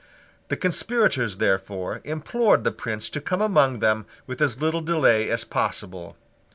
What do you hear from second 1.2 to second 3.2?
therefore, implored the Prince